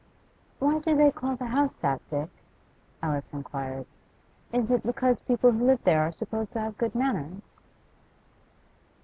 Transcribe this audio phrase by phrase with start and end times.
[0.57, 2.31] 'Why do they call the house that, Dick?'
[3.03, 3.85] Alice inquired.
[4.51, 7.59] 'Is it because people who live there are supposed to have good manners?